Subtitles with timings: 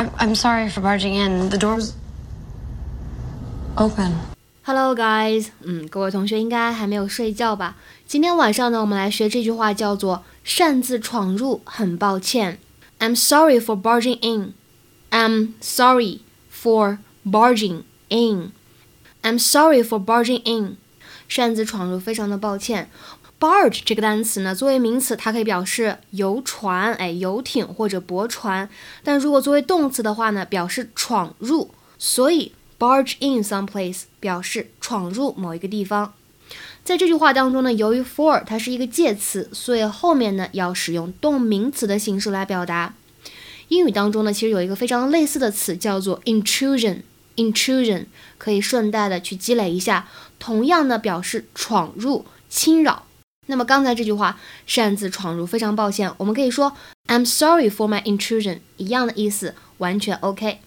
[0.00, 1.48] I, I'm sorry for barging in.
[1.48, 1.94] The door's
[3.76, 4.12] open.
[4.64, 5.48] Hello, guys.
[5.62, 7.76] 嗯，各位同学应该还没有睡觉吧？
[8.06, 12.58] 今天晚上呢，我们来学这句话，叫做“擅自闯入”，很抱歉。
[12.98, 14.54] I'm sorry for barging in.
[15.10, 16.20] I'm sorry
[16.50, 18.52] for barging in.
[19.22, 20.78] I'm sorry for barging in.
[21.31, 22.89] 擅自闯入，非常的抱歉。
[23.39, 28.67] barge 这个单词呢，作为名词，它可以表示游船，哎，游艇或者驳船。
[29.01, 31.71] 但如果作为动词的话呢，表示闯入。
[31.97, 36.13] 所以 barge in some place 表示闯入某一个地方。
[36.83, 42.93] 在这句话当中呢，由于 for 它是一个介词，所以后面呢要使用动名词的形式来表达。
[43.69, 47.03] 英语当中呢，其实有一个非常类似的词叫做 intrusion
[47.35, 48.05] intrusion
[48.37, 50.07] 可以顺带的去积累一下，
[50.39, 53.05] 同样呢表示闯入、侵扰。
[53.47, 56.73] 那么刚才这句话擅自闯入，非常抱歉，我们可以说
[57.07, 60.59] I'm sorry for my intrusion，一样的意思，完全 OK。